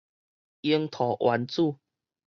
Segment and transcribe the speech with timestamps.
[0.63, 1.77] 櫻桃丸子